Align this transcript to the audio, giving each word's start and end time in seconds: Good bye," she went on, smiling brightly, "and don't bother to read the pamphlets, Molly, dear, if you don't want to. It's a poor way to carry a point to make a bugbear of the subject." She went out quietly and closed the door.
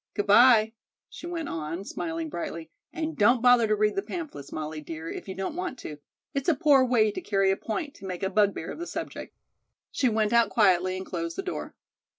Good 0.15 0.25
bye," 0.25 0.73
she 1.11 1.27
went 1.27 1.47
on, 1.47 1.85
smiling 1.85 2.27
brightly, 2.29 2.71
"and 2.91 3.15
don't 3.15 3.39
bother 3.39 3.67
to 3.67 3.75
read 3.75 3.95
the 3.95 4.01
pamphlets, 4.01 4.51
Molly, 4.51 4.81
dear, 4.81 5.11
if 5.11 5.27
you 5.27 5.35
don't 5.35 5.55
want 5.55 5.77
to. 5.77 5.99
It's 6.33 6.49
a 6.49 6.55
poor 6.55 6.83
way 6.83 7.11
to 7.11 7.21
carry 7.21 7.51
a 7.51 7.55
point 7.55 7.93
to 7.97 8.07
make 8.07 8.23
a 8.23 8.29
bugbear 8.31 8.71
of 8.71 8.79
the 8.79 8.87
subject." 8.87 9.35
She 9.91 10.09
went 10.09 10.33
out 10.33 10.49
quietly 10.49 10.97
and 10.97 11.05
closed 11.05 11.35
the 11.37 11.43
door. 11.43 11.75